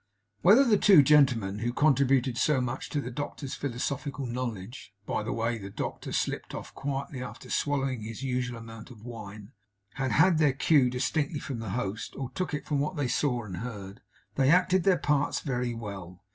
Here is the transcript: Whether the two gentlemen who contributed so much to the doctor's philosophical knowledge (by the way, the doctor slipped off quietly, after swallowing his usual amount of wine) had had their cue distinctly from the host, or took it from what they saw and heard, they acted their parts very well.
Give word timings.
Whether 0.41 0.63
the 0.63 0.79
two 0.79 1.03
gentlemen 1.03 1.59
who 1.59 1.71
contributed 1.71 2.35
so 2.35 2.59
much 2.59 2.89
to 2.89 3.01
the 3.01 3.11
doctor's 3.11 3.53
philosophical 3.53 4.25
knowledge 4.25 4.95
(by 5.05 5.21
the 5.21 5.31
way, 5.31 5.59
the 5.59 5.69
doctor 5.69 6.11
slipped 6.11 6.55
off 6.55 6.73
quietly, 6.73 7.21
after 7.21 7.51
swallowing 7.51 8.01
his 8.01 8.23
usual 8.23 8.57
amount 8.57 8.89
of 8.89 9.03
wine) 9.05 9.51
had 9.93 10.13
had 10.13 10.39
their 10.39 10.53
cue 10.53 10.89
distinctly 10.89 11.37
from 11.37 11.59
the 11.59 11.69
host, 11.77 12.15
or 12.15 12.31
took 12.31 12.51
it 12.55 12.65
from 12.65 12.79
what 12.79 12.95
they 12.95 13.07
saw 13.07 13.43
and 13.43 13.57
heard, 13.57 14.01
they 14.37 14.49
acted 14.49 14.85
their 14.85 14.97
parts 14.97 15.41
very 15.41 15.75
well. 15.75 16.23